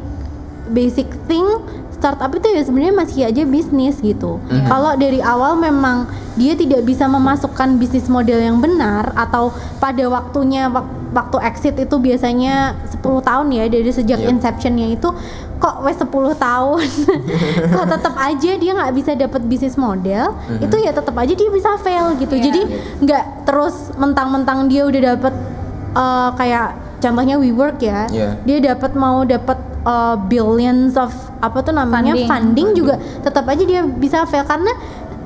basic 0.66 1.06
thing 1.26 1.44
startup 1.92 2.28
itu 2.30 2.44
ya 2.46 2.60
sebenarnya 2.60 2.92
masih 2.94 3.24
aja 3.24 3.42
bisnis 3.42 3.96
gitu. 3.98 4.36
Kalau 4.68 4.92
dari 4.94 5.16
awal 5.18 5.56
memang 5.56 6.04
dia 6.34 6.52
tidak 6.52 6.84
bisa 6.84 7.04
memasukkan 7.06 7.76
bisnis 7.76 8.04
model 8.06 8.36
yang 8.36 8.60
benar 8.60 9.16
atau 9.16 9.48
pada 9.76 10.04
waktunya 10.04 10.68
wak- 10.68 10.92
waktu 11.08 11.36
exit 11.42 11.74
itu 11.74 11.96
biasanya 11.96 12.76
10 12.92 13.24
tahun 13.24 13.48
ya 13.48 13.64
dari 13.66 13.88
sejak 13.88 14.20
Yep. 14.20 14.28
inceptionnya 14.28 14.92
itu 14.92 15.08
kok 15.56 15.80
wes 15.82 15.96
10 15.96 16.12
tahun? 16.36 16.84
Kok 17.74 17.86
tetap 17.88 18.14
aja 18.20 18.50
dia 18.60 18.72
nggak 18.76 18.92
bisa 18.92 19.16
dapat 19.16 19.40
bisnis 19.48 19.80
model? 19.80 20.36
Itu 20.60 20.76
ya 20.76 20.92
tetap 20.92 21.16
aja 21.16 21.32
dia 21.32 21.48
bisa 21.48 21.80
fail 21.80 22.12
gitu. 22.20 22.36
Iya. 22.36 22.44
jadi 22.52 22.60
nggak 23.00 23.24
terus 23.48 23.90
mentang-mentang 23.96 24.68
dia 24.68 24.84
udah 24.84 25.16
dapat 25.16 25.34
eh, 25.96 26.30
kayak 26.36 26.68
contohnya 27.00 27.36
WeWork 27.40 27.78
ya 27.80 28.08
Iya. 28.08 28.30
dia 28.44 28.58
dapat 28.72 28.92
mau 28.96 29.24
dapat 29.24 29.56
uh, 29.86 30.16
billions 30.26 30.98
of 30.98 31.14
apa 31.38 31.62
tuh 31.62 31.72
namanya? 31.72 32.12
Funding. 32.12 32.28
funding, 32.28 32.68
juga 32.74 32.94
tetap 33.22 33.46
aja 33.46 33.62
dia 33.62 33.80
bisa 33.86 34.26
fail. 34.26 34.42
Karena 34.42 34.72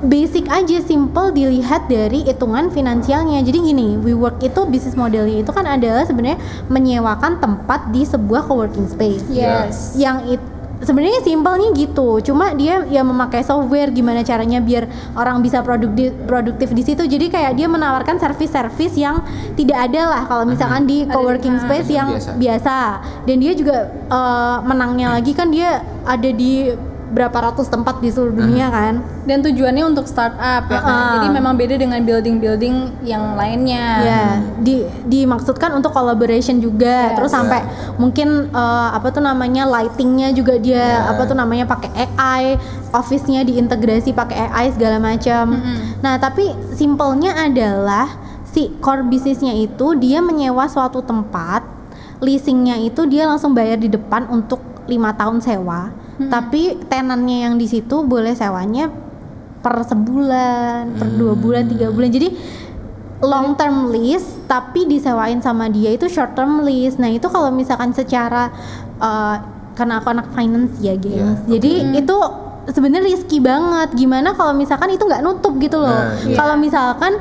basic 0.00 0.48
aja 0.48 0.80
simple 0.80 1.32
dilihat 1.32 1.88
dari 1.88 2.24
hitungan 2.24 2.72
finansialnya. 2.72 3.44
Jadi 3.44 3.58
gini 3.60 3.88
WeWork 4.00 4.40
itu 4.40 4.60
bisnis 4.68 4.96
modelnya 4.96 5.44
itu 5.44 5.52
kan 5.52 5.68
adalah 5.68 6.04
sebenarnya 6.08 6.40
menyewakan 6.72 7.36
tempat 7.40 7.92
di 7.92 8.08
sebuah 8.08 8.48
coworking 8.48 8.88
space. 8.88 9.24
Yes. 9.28 9.94
yang 9.94 10.24
itu 10.24 10.60
sebenarnya 10.80 11.20
simpelnya 11.20 11.68
gitu. 11.76 12.24
Cuma 12.24 12.56
dia 12.56 12.80
ya 12.88 13.04
memakai 13.04 13.44
software 13.44 13.92
gimana 13.92 14.24
caranya 14.24 14.64
biar 14.64 14.88
orang 15.12 15.44
bisa 15.44 15.60
produktif 15.60 16.16
produktif 16.24 16.72
di 16.72 16.80
situ. 16.80 17.04
Jadi 17.04 17.28
kayak 17.28 17.52
dia 17.60 17.68
menawarkan 17.68 18.16
service-service 18.16 18.96
yang 18.96 19.20
tidak 19.60 19.92
ada 19.92 20.02
lah. 20.08 20.22
Kalau 20.24 20.48
misalkan 20.48 20.88
di 20.88 21.04
di- 21.04 21.12
coworking 21.12 21.60
space 21.60 21.88
yang 21.92 22.16
Biasa. 22.16 22.32
biasa. 22.40 22.76
Dan 23.28 23.36
dia 23.44 23.52
juga 23.52 23.76
eh, 23.92 24.56
menangnya 24.64 25.20
lagi 25.20 25.36
kan 25.36 25.52
dia 25.52 25.84
ada 26.08 26.30
di 26.32 26.72
berapa 27.10 27.34
ratus 27.50 27.66
tempat 27.66 27.98
di 27.98 28.08
seluruh 28.08 28.38
dunia 28.38 28.70
kan 28.70 29.02
Dan 29.26 29.42
tujuannya 29.42 29.84
untuk 29.86 30.06
startup 30.06 30.66
ya 30.66 30.80
kan. 30.80 30.90
Ah. 30.90 31.10
Jadi 31.18 31.28
memang 31.34 31.54
beda 31.54 31.74
dengan 31.78 32.00
building-building 32.02 33.04
yang 33.06 33.34
lainnya. 33.38 33.86
Ya, 34.02 34.24
di 34.58 34.82
dimaksudkan 35.06 35.70
untuk 35.74 35.90
collaboration 35.94 36.58
juga. 36.58 37.12
Yes. 37.12 37.16
Terus 37.18 37.30
sampai 37.30 37.60
mungkin 37.98 38.50
eh, 38.50 38.88
apa 38.90 39.10
tuh 39.10 39.22
namanya 39.22 39.66
lightingnya 39.68 40.32
juga 40.34 40.56
dia 40.58 40.78
Ya. 40.80 41.12
apa 41.12 41.28
tuh 41.28 41.36
namanya 41.36 41.68
pakai 41.68 41.90
AI, 41.94 42.56
office-nya 42.90 43.44
diintegrasi 43.44 44.10
pakai 44.16 44.48
AI 44.50 44.66
segala 44.74 44.96
macam. 44.98 45.60
Nah, 46.00 46.16
tapi 46.16 46.50
simpelnya 46.72 47.36
adalah 47.36 48.08
si 48.48 48.72
core 48.82 49.06
bisnisnya 49.06 49.54
itu 49.54 49.94
dia 50.00 50.18
menyewa 50.18 50.66
suatu 50.66 51.04
tempat, 51.04 51.62
leasingnya 52.18 52.80
itu 52.82 53.06
dia 53.06 53.28
langsung 53.28 53.54
bayar 53.54 53.78
di 53.78 53.86
depan 53.86 54.26
untuk 54.32 54.58
lima 54.90 55.14
tahun 55.14 55.38
sewa. 55.38 55.92
Tapi 56.28 56.76
tenannya 56.90 57.48
yang 57.48 57.54
di 57.56 57.64
situ 57.64 58.04
boleh 58.04 58.36
sewanya 58.36 58.92
per 59.60 59.80
sebulan, 59.84 61.00
per 61.00 61.08
dua 61.16 61.32
bulan, 61.36 61.64
tiga 61.68 61.88
bulan. 61.88 62.10
Jadi 62.12 62.28
long 63.20 63.52
term 63.56 63.92
lease 63.92 64.40
tapi 64.48 64.88
disewain 64.88 65.44
sama 65.44 65.68
dia 65.68 65.92
itu 65.92 66.08
short 66.08 66.36
term 66.36 66.64
lease. 66.64 66.96
Nah 66.96 67.08
itu 67.08 67.28
kalau 67.28 67.52
misalkan 67.52 67.92
secara 67.92 68.52
uh, 69.00 69.36
karena 69.76 70.00
aku 70.02 70.12
anak 70.12 70.28
finance 70.36 70.76
ya 70.82 70.92
gengs, 70.98 71.40
Iya, 71.46 71.56
jadi 71.56 71.72
itu 72.04 72.16
sebenarnya 72.72 73.06
risky 73.06 73.38
banget. 73.38 73.94
Gimana 73.94 74.34
kalau 74.34 74.54
misalkan 74.54 74.94
itu 74.94 75.04
nggak 75.06 75.22
nutup 75.22 75.54
gitu 75.58 75.78
loh? 75.78 75.90
Nah, 75.90 76.14
iya. 76.24 76.36
Kalau 76.38 76.54
misalkan 76.56 77.12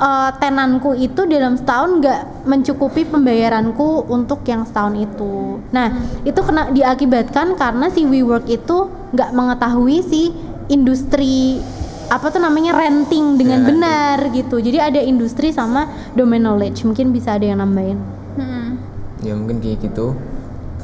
uh, 0.00 0.30
tenanku 0.36 0.94
itu 0.94 1.26
dalam 1.26 1.56
setahun 1.56 2.00
nggak 2.00 2.20
mencukupi 2.48 3.04
pembayaranku 3.08 4.08
untuk 4.08 4.44
yang 4.46 4.64
setahun 4.64 4.94
itu. 4.96 5.60
Nah 5.72 5.92
itu 6.22 6.40
kena 6.40 6.70
diakibatkan 6.70 7.58
karena 7.58 7.88
si 7.92 8.04
WeWork 8.04 8.46
itu 8.48 8.88
nggak 9.12 9.30
mengetahui 9.32 10.04
si 10.04 10.32
industri 10.68 11.60
apa 12.08 12.32
tuh 12.32 12.40
namanya 12.40 12.72
renting 12.72 13.36
dengan 13.36 13.64
Ya, 13.64 13.68
benar 13.68 14.18
gitu. 14.32 14.56
Jadi 14.60 14.78
ada 14.80 15.00
industri 15.04 15.52
sama 15.52 15.92
domain 16.16 16.40
knowledge. 16.40 16.84
Mungkin 16.88 17.12
bisa 17.12 17.36
ada 17.36 17.44
yang 17.44 17.60
nambahin. 17.60 18.00
Mm-mm. 18.38 18.78
ya 19.18 19.34
mungkin 19.34 19.58
kayak 19.58 19.82
gitu 19.82 20.14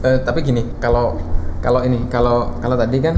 Eh, 0.05 0.21
tapi 0.21 0.45
gini 0.45 0.61
kalau 0.85 1.17
kalau 1.65 1.81
ini 1.81 1.97
kalau 2.13 2.53
kalau 2.61 2.77
tadi 2.77 3.01
kan 3.01 3.17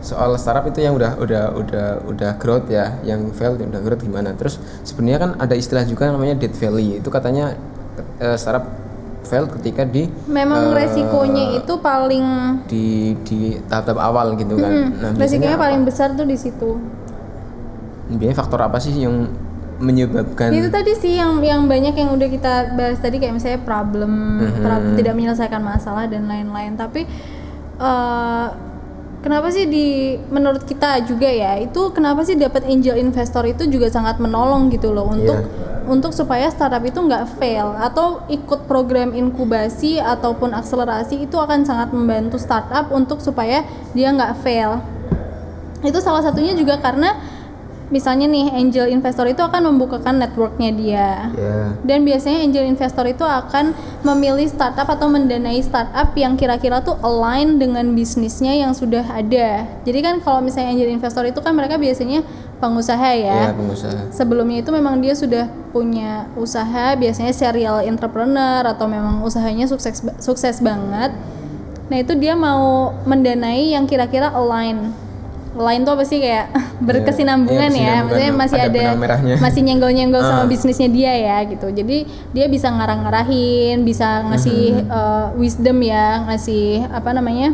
soal 0.00 0.32
startup 0.40 0.64
itu 0.64 0.80
yang 0.80 0.96
udah 0.96 1.20
udah 1.20 1.44
udah 1.52 1.86
udah 2.08 2.30
growth 2.40 2.68
ya 2.68 2.96
yang 3.04 3.28
fail 3.36 3.56
udah 3.56 3.80
growth 3.80 4.00
gimana 4.00 4.32
terus 4.32 4.56
sebenarnya 4.80 5.18
kan 5.20 5.30
ada 5.36 5.52
istilah 5.52 5.84
juga 5.84 6.08
namanya 6.08 6.40
dead 6.40 6.56
valley 6.56 6.98
itu 6.98 7.08
katanya 7.12 7.52
eh, 8.16 8.36
startup 8.36 8.64
fail 9.20 9.44
ketika 9.60 9.84
di 9.84 10.08
Memang 10.24 10.72
eh, 10.72 10.84
resikonya 10.84 11.60
itu 11.60 11.72
paling 11.78 12.26
di 12.64 13.12
di 13.28 13.60
tahap-tahap 13.68 14.00
awal 14.00 14.34
gitu 14.40 14.56
kan 14.56 14.72
nah 14.96 15.10
resikonya 15.14 15.60
apa? 15.60 15.64
paling 15.68 15.80
besar 15.84 16.16
tuh 16.16 16.24
di 16.24 16.36
situ. 16.36 16.80
biasanya 18.10 18.36
faktor 18.42 18.58
apa 18.58 18.82
sih 18.82 19.06
yang 19.06 19.30
menyebabkan 19.80 20.50
Itu 20.52 20.68
tadi 20.68 20.92
sih 20.98 21.14
yang 21.14 21.38
yang 21.40 21.64
banyak 21.64 21.94
yang 21.94 22.10
udah 22.12 22.28
kita 22.28 22.74
bahas 22.76 22.98
tadi 23.00 23.16
kayak 23.16 23.38
misalnya 23.38 23.62
problem, 23.64 24.12
Mhm. 24.42 24.60
problem 24.60 24.92
tidak 24.98 25.14
menyelesaikan 25.16 25.62
masalah 25.62 26.04
dan 26.04 26.28
lain-lain. 26.28 26.76
Tapi 26.76 27.06
eh, 27.80 28.46
kenapa 29.20 29.52
sih 29.52 29.68
di 29.68 30.16
menurut 30.32 30.64
kita 30.64 31.04
juga 31.04 31.28
ya 31.28 31.60
itu 31.60 31.92
kenapa 31.92 32.24
sih 32.24 32.36
dapat 32.36 32.64
angel 32.64 32.96
investor 32.96 33.44
itu 33.44 33.68
juga 33.68 33.92
sangat 33.92 34.16
menolong 34.16 34.72
gitu 34.72 34.92
loh 34.92 35.12
untuk 35.12 35.36
Iya. 35.40 35.88
untuk 35.88 36.12
supaya 36.14 36.46
startup 36.48 36.80
itu 36.86 36.96
nggak 36.96 37.36
fail 37.36 37.74
atau 37.76 38.24
ikut 38.30 38.64
program 38.70 39.12
inkubasi 39.12 40.00
ataupun 40.00 40.56
akselerasi 40.56 41.26
itu 41.28 41.36
akan 41.36 41.66
sangat 41.66 41.92
membantu 41.92 42.40
startup 42.40 42.88
untuk 42.94 43.20
supaya 43.20 43.64
dia 43.92 44.08
nggak 44.14 44.40
fail 44.40 44.80
itu 45.80 45.98
salah 46.00 46.20
satunya 46.20 46.52
juga 46.52 46.76
karena 46.76 47.16
misalnya 47.90 48.30
nih 48.30 48.54
angel 48.54 48.86
investor 48.90 49.26
itu 49.26 49.42
akan 49.42 49.74
membukakan 49.74 50.18
networknya 50.22 50.70
dia. 50.72 51.08
Ya 51.34 51.60
dan 51.90 52.06
biasanya 52.06 52.46
angel 52.46 52.64
investor 52.70 53.02
itu 53.08 53.26
akan 53.26 53.74
memilih 54.06 54.46
startup 54.46 54.86
atau 54.86 55.10
mendanai 55.10 55.58
startup 55.58 56.14
yang 56.14 56.38
kira-kira 56.38 56.78
tuh 56.84 56.94
align 57.02 57.58
dengan 57.58 57.90
bisnisnya 57.98 58.54
yang 58.54 58.76
sudah 58.76 59.02
ada. 59.10 59.66
Jadi 59.82 59.98
kan 59.98 60.22
kalau 60.22 60.38
misalnya 60.44 60.76
angel 60.76 60.92
investor 60.92 61.26
itu 61.26 61.42
kan 61.42 61.50
mereka 61.50 61.80
biasanya 61.80 62.22
pengusaha 62.62 63.10
ya. 63.16 63.50
Ya 63.50 63.56
pengusaha. 63.56 64.12
Sebelumnya 64.14 64.62
itu 64.62 64.70
memang 64.70 65.02
dia 65.02 65.18
sudah 65.18 65.50
punya 65.74 66.30
usaha 66.38 66.94
biasanya 66.94 67.34
serial 67.34 67.82
entrepreneur 67.82 68.62
atau 68.62 68.86
memang 68.86 69.24
usahanya 69.26 69.66
sukses 69.66 70.04
sukses 70.22 70.62
banget. 70.62 71.10
Nah 71.90 71.98
itu 71.98 72.14
dia 72.14 72.38
mau 72.38 72.94
mendanai 73.02 73.74
yang 73.74 73.88
kira-kira 73.88 74.30
align 74.30 74.94
align 75.50 75.82
tuh 75.82 75.98
apa 75.98 76.04
sih 76.06 76.18
kayak 76.22 76.46
berkesinambungan 76.88 77.70
iya, 77.74 77.82
ya. 77.82 77.94
maksudnya 78.06 78.30
berkesinambungan. 78.30 78.38
masih 78.38 78.58
Ada 78.58 79.18
ada, 79.18 79.34
masih 79.42 79.60
nyenggol-nyenggol 79.66 80.22
sama 80.22 80.42
Ah. 80.42 80.48
bisnisnya 80.48 80.88
dia 80.88 81.12
ya 81.14 81.36
gitu. 81.46 81.66
Jadi 81.74 81.96
dia 82.30 82.46
bisa 82.46 82.70
ngarang-ngarahin 82.70 83.82
bisa 83.82 84.24
ngasih 84.30 84.86
uh, 84.86 85.34
wisdom 85.34 85.82
ya 85.82 86.22
ngasih 86.30 86.86
apa 86.88 87.10
namanya 87.10 87.52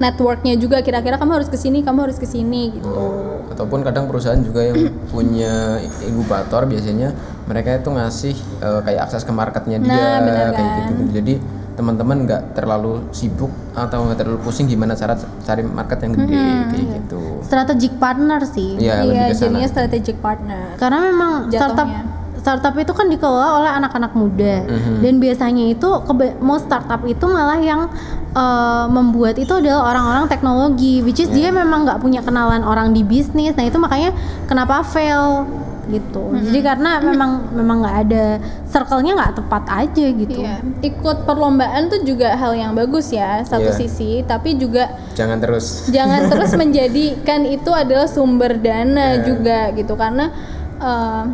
networknya 0.00 0.56
juga. 0.56 0.80
Kira-kira 0.80 1.20
kamu 1.20 1.42
harus 1.42 1.48
ke 1.52 1.60
sini 1.60 1.84
kamu 1.84 2.08
harus 2.10 2.18
ke 2.18 2.26
sini 2.26 2.72
gitu. 2.74 2.88
Oh, 2.88 3.44
ataupun 3.52 3.84
kadang 3.84 4.08
perusahaan 4.08 4.40
juga 4.40 4.64
yang 4.64 4.90
punya 5.12 5.78
inkubator 6.02 6.64
biasanya 6.66 7.12
mereka 7.46 7.78
itu 7.78 7.90
ngasih 7.92 8.34
eh, 8.64 8.80
kayak 8.82 9.00
akses 9.10 9.22
ke 9.28 9.32
marketnya 9.34 9.76
dia 9.76 10.24
Nah, 10.24 10.50
kayak 10.56 10.70
gitu 10.88 10.92
jadi 11.20 11.34
teman-teman 11.72 12.24
nggak 12.24 12.42
terlalu 12.52 13.00
sibuk 13.10 13.48
atau 13.72 14.04
nggak 14.04 14.18
terlalu 14.18 14.38
pusing 14.40 14.66
gimana 14.66 14.92
cara 14.92 15.16
cari 15.16 15.62
market 15.62 15.98
yang 16.00 16.12
gede 16.14 16.36
kayak 16.68 16.86
gitu. 16.94 17.22
Strategic 17.40 17.92
partner 17.96 18.40
sih. 18.44 18.76
Iya, 18.76 18.94
iya 19.02 19.24
jadinya 19.30 19.64
strategic 19.64 20.16
partner. 20.18 20.76
Karena 20.76 20.98
memang 21.02 21.30
startup 21.48 21.88
Jatuhnya. 21.88 22.20
startup 22.34 22.74
itu 22.74 22.90
kan 22.90 23.06
dikelola 23.06 23.48
oleh 23.56 23.70
anak-anak 23.72 24.12
muda. 24.12 24.54
Mhm. 24.64 24.98
dan 24.98 25.14
biasanya 25.16 25.64
itu 25.68 25.88
keba- 26.02 26.36
mau 26.38 26.58
startup 26.58 27.00
itu 27.04 27.24
malah 27.24 27.56
yang 27.56 27.86
eh, 28.32 28.86
membuat 28.88 29.36
itu 29.36 29.52
adalah 29.52 29.86
orang-orang 29.86 30.24
teknologi 30.26 31.00
which 31.00 31.20
is 31.20 31.28
dia 31.28 31.48
memang 31.50 31.84
nggak 31.84 32.00
punya 32.00 32.20
kenalan 32.20 32.60
orang 32.62 32.90
di 32.90 33.00
bisnis. 33.00 33.52
Nah 33.52 33.62
itu 33.62 33.76
makanya 33.76 34.12
kenapa 34.44 34.80
fail 34.82 35.44
gitu. 35.88 36.30
Jadi 36.30 36.60
karena 36.62 37.02
memang 37.02 37.50
memang 37.50 37.82
nggak 37.82 37.98
ada 38.06 38.24
circle-nya 38.66 39.12
nggak 39.18 39.34
tepat 39.42 39.64
aja 39.66 40.06
gitu. 40.14 40.38
Iya, 40.38 40.62
ikut 40.78 41.26
perlombaan 41.26 41.90
tuh 41.90 42.06
juga 42.06 42.38
hal 42.38 42.54
yang 42.54 42.72
bagus 42.72 43.10
ya 43.10 43.42
satu 43.42 43.70
Iya. 43.70 43.78
sisi, 43.78 44.22
tapi 44.22 44.54
juga 44.54 44.94
jangan 45.18 45.42
terus. 45.42 45.90
jangan 45.90 46.30
terus 46.30 46.54
menjadikan 46.62 47.42
itu 47.42 47.70
adalah 47.70 48.06
sumber 48.06 48.54
dana 48.56 49.18
Iya. 49.18 49.24
juga 49.26 49.58
gitu. 49.74 49.94
Karena 49.98 50.30
eh, 50.78 51.24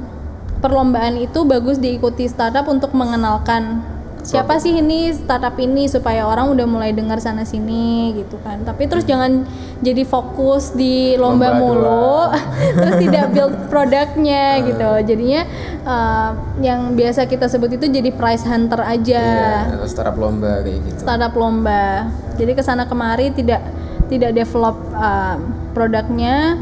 perlombaan 0.59 1.15
itu 1.17 1.45
bagus 1.45 1.79
diikuti 1.79 2.27
startup 2.27 2.67
untuk 2.67 2.91
mengenalkan 2.97 3.85
siapa 4.23 4.59
sih 4.59 4.77
ini 4.77 5.13
startup 5.13 5.55
ini 5.57 5.87
supaya 5.87 6.27
orang 6.27 6.53
udah 6.53 6.67
mulai 6.67 6.91
dengar 6.93 7.19
sana 7.19 7.43
sini 7.43 8.13
gitu 8.17 8.37
kan. 8.43 8.61
Tapi 8.63 8.87
terus 8.87 9.05
jangan 9.05 9.47
jadi 9.79 10.03
fokus 10.03 10.75
di 10.75 11.15
lomba, 11.15 11.55
Lomba 11.55 11.61
mulu 11.61 12.15
terus 12.79 12.95
tidak 12.99 13.25
build 13.33 13.55
Ah. 13.55 13.67
produknya 13.71 14.45
gitu. 14.65 14.91
Jadinya 15.07 15.43
eh, 15.83 16.31
yang 16.61 16.93
biasa 16.93 17.25
kita 17.25 17.47
sebut 17.47 17.77
itu 17.77 17.87
jadi 17.87 18.11
prize 18.11 18.45
hunter 18.45 18.83
aja 18.83 19.23
ya, 19.71 19.87
startup 19.87 20.17
lomba 20.17 20.61
kayak 20.61 20.81
gitu 20.85 21.01
startup 21.01 21.33
lomba. 21.33 22.09
Jadi 22.35 22.53
ke 22.55 22.63
sana 22.63 22.87
kemari 22.87 23.31
tidak 23.31 23.63
tidak 24.09 24.33
develop 24.33 24.77
um, 24.97 25.39
produknya, 25.77 26.57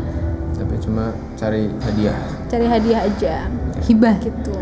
tapi 0.59 0.75
cuma 0.83 1.15
cari 1.39 1.71
hadiah 1.85 2.17
cari 2.47 2.67
hadiah 2.67 3.01
aja 3.07 3.35
hibah 3.87 4.17
gitu. 4.19 4.53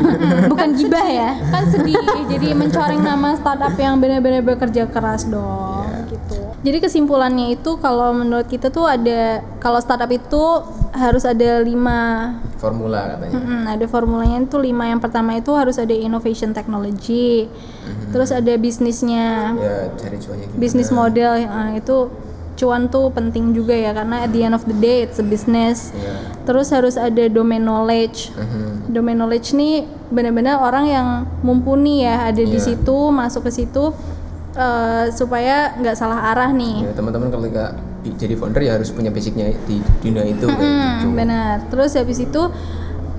bukan 0.52 0.68
gibah 0.76 1.06
ya 1.06 1.30
kan 1.52 1.64
sedih. 1.70 1.96
Jadi 2.28 2.52
mencoreng 2.52 3.00
nama 3.00 3.36
startup 3.38 3.74
yang 3.78 4.00
benar-benar 4.00 4.42
bekerja 4.42 4.90
keras 4.90 5.28
dong 5.28 5.88
gitu. 6.10 6.40
Jadi 6.64 6.78
kesimpulannya 6.80 7.52
itu 7.54 7.76
kalau 7.78 8.16
menurut 8.16 8.48
kita 8.48 8.72
tuh 8.72 8.88
ada 8.88 9.44
kalau 9.60 9.78
startup 9.80 10.08
itu 10.08 10.64
harus 10.94 11.26
ada 11.26 11.60
lima 11.60 12.30
formula 12.56 13.18
katanya 13.18 13.34
Mm-mm, 13.36 13.60
ada 13.68 13.86
formulanya 13.90 14.38
itu 14.40 14.56
lima. 14.56 14.88
Yang 14.88 15.00
pertama 15.04 15.36
itu 15.36 15.52
harus 15.52 15.76
ada 15.76 15.92
innovation 15.92 16.56
technology, 16.56 17.50
terus 18.14 18.32
ada 18.32 18.54
bisnisnya, 18.56 19.52
ya 19.58 19.76
cari 19.98 20.16
gimana 20.16 20.56
bisnis 20.56 20.88
model 20.88 21.44
ah, 21.44 21.76
itu 21.76 22.08
cuan 22.64 22.88
tuh 22.88 23.12
penting 23.12 23.52
juga 23.52 23.76
ya 23.76 23.92
karena 23.92 24.24
at 24.24 24.32
the 24.32 24.40
end 24.40 24.56
of 24.56 24.64
the 24.64 24.72
day 24.74 25.04
it's 25.04 25.20
a 25.20 25.22
business. 25.22 25.92
Iya. 25.92 26.16
Terus 26.42 26.72
harus 26.72 26.96
ada 26.96 27.28
domain 27.28 27.60
knowledge. 27.60 28.32
Mhm. 28.32 28.88
Domain 28.88 29.14
knowledge 29.14 29.52
nih 29.52 29.84
benar-benar 30.08 30.56
orang 30.58 30.84
yang 30.86 31.08
mumpuni 31.40 32.00
ya 32.00 32.24
ada 32.24 32.40
di 32.40 32.56
Iya. 32.56 32.72
situ 32.72 32.96
masuk 33.10 33.44
ke 33.44 33.52
situ 33.54 33.92
eh, 34.54 35.10
supaya 35.10 35.74
nggak 35.74 35.92
salah 35.92 36.30
arah 36.30 36.48
nih. 36.48 36.86
Ya, 36.86 36.94
teman-teman 36.94 37.26
kalau 37.26 37.44
nggak 37.44 37.70
di- 38.00 38.14
jadi 38.14 38.34
founder 38.34 38.62
ya 38.62 38.78
harus 38.78 38.88
punya 38.88 39.10
basicnya 39.10 39.50
di 39.66 39.82
dunia 39.98 40.22
itu 40.24 40.46
kayak 40.46 40.62
Hmm, 40.62 40.94
gitu. 41.02 41.08
benar. 41.10 41.54
Terus 41.68 41.90
habis 41.92 42.18
itu 42.18 42.42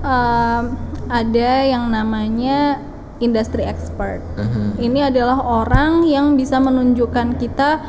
em, 0.00 0.62
ada 1.06 1.50
yang 1.62 1.86
namanya 1.86 2.80
industry 3.18 3.64
expert. 3.64 4.20
Mhm. 4.36 4.76
Ini 4.78 5.00
adalah 5.08 5.40
orang 5.40 6.04
yang 6.04 6.36
bisa 6.36 6.56
menunjukkan 6.56 7.36
kita 7.36 7.80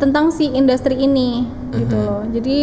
tentang 0.00 0.32
si 0.32 0.48
industri 0.48 0.96
ini 0.98 1.44
gitu 1.70 1.94
Mhm. 1.94 2.02
loh. 2.02 2.22
Jadi 2.26 2.58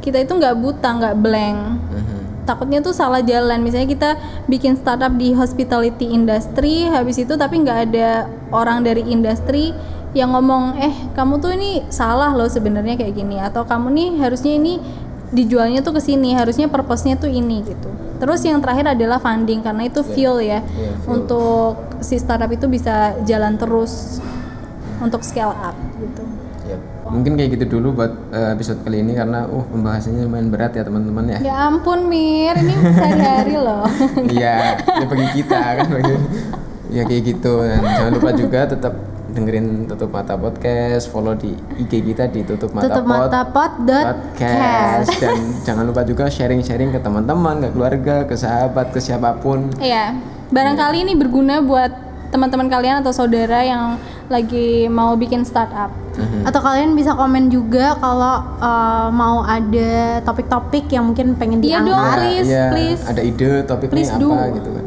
kita 0.00 0.18
itu 0.18 0.32
nggak 0.34 0.56
buta, 0.58 0.88
nggak 0.94 1.16
blank. 1.16 1.58
Mhm. 1.88 2.18
Takutnya 2.42 2.80
tuh 2.80 2.92
salah 2.92 3.20
jalan. 3.20 3.60
Misalnya 3.60 3.86
kita 3.86 4.10
bikin 4.46 4.74
startup 4.74 5.12
di 5.14 5.32
hospitality 5.32 6.08
industry, 6.08 6.88
habis 6.88 7.20
itu 7.20 7.36
tapi 7.36 7.60
nggak 7.60 7.78
ada 7.88 8.24
orang 8.50 8.80
dari 8.80 9.04
industri 9.04 9.76
yang 10.16 10.32
ngomong, 10.32 10.80
eh 10.80 10.94
kamu 11.12 11.36
tuh 11.36 11.52
ini 11.52 11.84
salah 11.92 12.32
loh 12.32 12.48
sebenarnya 12.48 12.96
kayak 12.96 13.12
gini, 13.12 13.36
atau 13.38 13.68
kamu 13.68 13.92
nih 13.92 14.08
harusnya 14.18 14.56
ini 14.56 14.80
dijualnya 15.28 15.84
tuh 15.84 15.92
ke 15.92 16.00
sini, 16.00 16.32
harusnya 16.32 16.64
purpose-nya 16.66 17.20
tuh 17.20 17.28
ini 17.28 17.60
gitu. 17.60 17.92
Terus 18.16 18.40
yang 18.40 18.58
terakhir 18.58 18.96
adalah 18.96 19.20
funding 19.20 19.60
karena 19.60 19.84
itu 19.84 20.00
fuel 20.00 20.40
ya 20.40 20.64
Iya, 20.64 20.90
fuel. 21.04 21.20
untuk 21.20 21.76
si 22.00 22.16
startup 22.16 22.48
itu 22.48 22.64
bisa 22.64 23.12
jalan 23.28 23.60
terus 23.60 24.24
untuk 25.00 25.22
scale 25.22 25.54
up 25.54 25.76
gitu. 25.96 26.22
Yap. 26.66 26.80
Mungkin 27.08 27.32
kayak 27.34 27.50
gitu 27.56 27.78
dulu 27.78 27.96
buat 27.96 28.12
eh, 28.28 28.52
episode 28.52 28.82
kali 28.82 29.00
ini 29.00 29.16
karena 29.16 29.44
uh 29.44 29.64
pembahasannya 29.64 30.22
lumayan 30.22 30.48
berat 30.48 30.72
ya 30.72 30.84
teman-teman 30.84 31.24
ya. 31.26 31.38
Ya 31.40 31.54
ampun 31.64 32.04
Mir, 32.04 32.54
ini 32.54 32.74
sehari-hari 32.92 33.56
loh. 33.56 33.88
Iya, 34.36 34.76
ya 34.76 35.04
bagi 35.04 35.28
kita 35.34 35.60
kan 35.78 35.86
bagi 35.88 36.14
ya 36.88 37.02
kayak 37.02 37.22
gitu. 37.26 37.52
Dan 37.62 37.80
jangan 37.80 38.12
lupa 38.12 38.30
juga 38.32 38.60
tetap 38.64 38.92
dengerin 39.28 39.84
tutup 39.86 40.08
mata 40.08 40.34
podcast, 40.34 41.08
follow 41.08 41.32
di 41.32 41.52
IG 41.78 42.00
kita 42.02 42.26
di 42.26 42.42
tutup 42.42 42.72
mata 42.72 42.88
Tutup 42.90 43.04
Pod- 43.06 43.28
mata 43.28 43.40
pod 43.44 43.72
podcast 43.84 45.04
cast. 45.08 45.20
dan 45.20 45.36
jangan 45.62 45.84
lupa 45.84 46.00
juga 46.02 46.26
sharing-sharing 46.26 46.90
ke 46.90 46.98
teman-teman, 46.98 47.60
ke 47.60 47.68
keluarga, 47.70 48.24
ke 48.24 48.34
sahabat, 48.34 48.88
ke 48.90 48.98
siapa 48.98 49.36
pun. 49.36 49.68
Iya, 49.78 50.16
barangkali 50.48 51.04
ini 51.04 51.12
berguna 51.12 51.60
buat 51.60 51.92
teman-teman 52.28 52.68
kalian 52.68 53.00
atau 53.00 53.12
saudara 53.12 53.60
yang 53.60 53.96
lagi 54.28 54.68
mau 54.86 55.12
bikin 55.14 55.42
startup. 55.42 55.88
Atau 56.42 56.58
kalian 56.58 56.92
bisa 56.92 57.12
komen 57.12 57.46
juga 57.46 57.96
kalau 57.96 58.34
uh, 58.56 59.08
mau 59.08 59.40
ada 59.40 60.18
topik-topik 60.20 60.88
yang 60.88 61.06
mungkin 61.06 61.32
pengen 61.32 61.58
Iya 61.58 61.78
diangkat. 61.78 61.88
dong. 61.88 62.12
please, 62.18 62.46
Iya, 62.46 62.64
please. 62.68 63.02
Ada 63.04 63.22
ide 63.22 63.50
topiknya 63.62 63.94
Please 63.94 64.10
apa 64.10 64.20
do. 64.20 64.30
gitu 64.54 64.70
kan. 64.70 64.84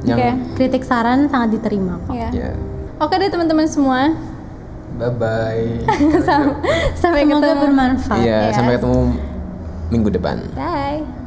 Yang 0.00 0.16
Oke. 0.16 0.28
Kritik 0.56 0.82
saran 0.82 1.28
sangat 1.28 1.48
diterima 1.52 2.00
kok. 2.02 2.12
Iya. 2.12 2.28
ya 2.32 2.50
Oke 2.98 3.14
deh 3.16 3.28
teman-teman 3.28 3.64
semua. 3.64 4.12
bye 4.92 5.08
bye. 5.08 5.64
Sam- 6.26 6.58
Sampai 6.94 7.22
Semoga 7.22 7.46
ketemu. 7.46 7.60
bermanfaat. 7.62 8.18
Iya, 8.18 8.38
Yes. 8.42 8.52
sampai 8.52 8.72
ketemu 8.76 9.00
minggu 9.88 10.08
depan. 10.10 10.36
Bye. 10.52 11.19